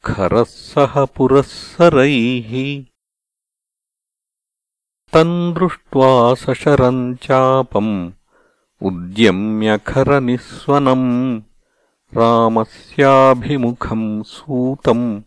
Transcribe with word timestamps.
खरः 0.06 0.44
सह 0.44 1.06
पुरःसरैः। 1.06 2.84
तम् 5.14 5.54
दृष्ट्वा 5.54 6.34
सशरम् 6.34 7.16
चापम् 7.16 8.12
उद्यम्यखरनिःस्वनम् 8.84 11.42
रामस्याभिमुखम् 12.18 14.24
सूतम् 14.24 15.22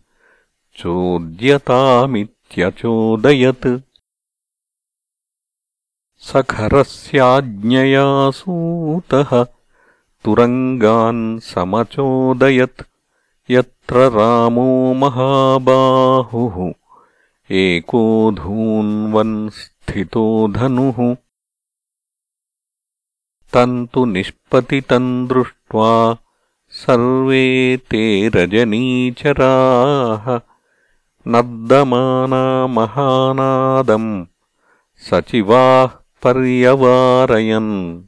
चोद्यतामित्यचोदयत्। 0.79 3.67
स 6.27 6.29
खरस्याज्ञया 6.49 8.07
सूतः 8.39 9.31
तुरङ्गान् 10.23 11.39
समचोदयत्। 11.39 12.81
यत्र 13.49 13.95
रामो 13.95 14.93
महाबाहुः 14.93 16.73
एको 17.51 18.31
धून्वन् 18.31 19.49
स्थितो 19.49 20.47
धनुः 20.47 21.15
तम् 23.53 23.87
तु 23.87 24.05
निष्पतितम् 24.05 25.27
दृष्ट्वा 25.27 26.17
सर्वे 26.69 27.77
ते 27.77 28.27
रजनीचराः। 28.27 30.39
नर्दमाना 31.27 32.67
महानादम् 32.67 34.25
सचिवाः 34.97 35.89
पर्यवारयन्। 36.23 38.03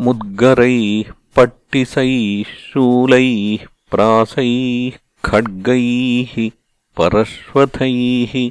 मुद्गरैः 0.00 1.12
पट्टिसैः 1.36 2.42
शूलैः 2.42 3.66
प्रासैः 3.90 4.98
खड्गैः 5.24 6.50
परश्वथैः 6.96 8.50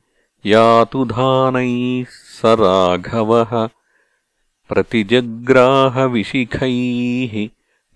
यातुधानैः 0.46 2.27
स 2.38 2.43
राघवः 2.44 3.69
प्रतिजग्राहविशिखैः 4.69 7.49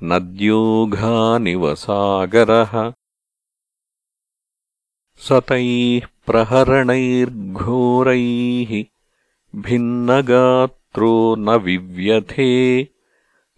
नद्योघानिवसागरः 0.03 2.93
स 5.17 5.33
तैः 5.33 6.07
प्रहरणैर्घोरैः 6.27 8.85
भिन्नगात्रो 9.63 11.37
न 11.39 11.51
विव्यथे। 11.51 12.89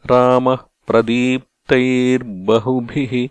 रामः 0.06 0.59
प्रदीप्तैर्बहुभिः 0.87 3.28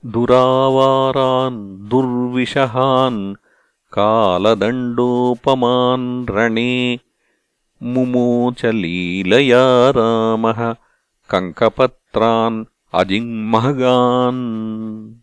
दुरावारान् 0.06 1.88
दुर्विशहान् 1.88 3.34
कालदण्डोपमान् 3.92 6.26
रणे 6.30 7.00
मुमोच 7.82 8.64
लीलया 8.64 9.90
रामः 9.90 10.76
कङ्कपत्रान् 11.30 12.64
अजिङ्महगान्। 12.94 15.14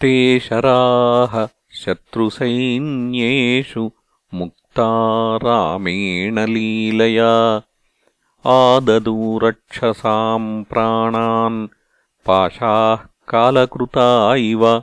ते 0.00 0.40
शराः 0.40 1.48
शत्रुसैन्येषु 1.72 3.90
मुक्ता 4.34 5.36
रामेण 5.36 6.38
लीलया। 6.38 7.62
आददूरक्षसाम् 8.46 10.64
प्राणान् 10.64 11.68
पाशाः 12.26 13.08
कालकृता 13.28 14.34
इव। 14.34 14.82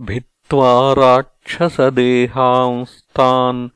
भित्त्वा 0.00 0.92
राक्षसदेहांस्तान् 3.18 3.68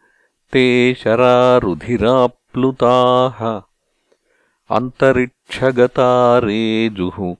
ते 0.52 0.94
शरारुधिराप्लुताः। 0.94 3.62
अन्तरिक्षगता 4.76 6.38
रेजुः 6.38 7.36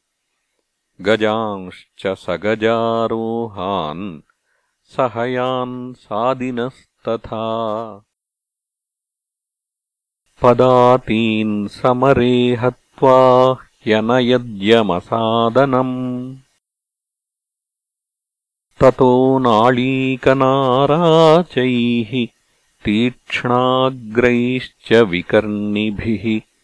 गजांश्च 1.01 2.07
सगजारोहान्। 2.07 4.21
सहयान् 4.83 5.93
सादिनस्तथा 5.93 7.45
पदातीन् 10.41 11.67
समरे 11.67 12.55
हत्वा 12.55 13.53
ह्यनयद्यमसादनम्। 13.53 16.35
ततो 18.81 19.39
नाळीकनाराचैः 19.39 22.27
तीक्ष्णाग्रैश्च 22.85 24.93
विकर्णिभिः 24.93 26.54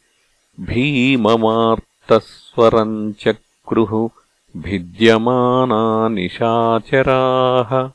भीममार्तस्वरम् 0.60 3.14
चक्रुः 3.14 4.10
भिद्यमाना 4.58 6.08
निशाचराः 6.08 7.90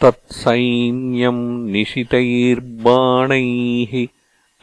तत्सैन्यम् 0.00 1.70
निशितैर्बाणैः 1.70 4.06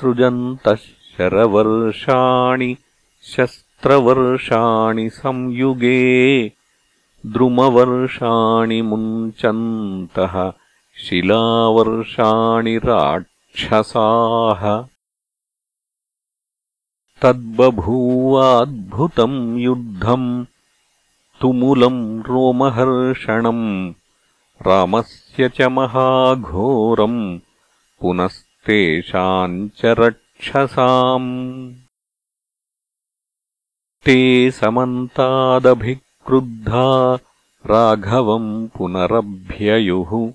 सृजन्तः 0.00 0.74
शरवर्षाणि 0.74 2.76
शस्त्रवर्षाणि 3.82 5.10
संयुगे 5.10 6.52
द्रुमवर्षाणि 7.26 8.82
मुञ्चन्तः 8.82 10.52
शिलावर्षाणि 10.96 12.76
राक्षसाः। 12.76 14.84
तद्बभूवाद्भुतम् 17.22 19.58
युद्धम् 19.58 20.44
तुमुलम् 21.40 22.22
रोमहर्षणम् 22.22 23.92
रामस्य 24.66 25.48
च 25.48 25.62
महाघोरम् 25.62 27.38
पुनस्तेषाम् 28.00 29.68
च 29.68 29.80
रक्षसाम् 29.84 31.72
ते 34.04 34.50
समन्तादभिक्रुद्धा 34.50 37.18
राघवम् 37.66 38.68
पुनरभ्ययुः। 38.68 40.32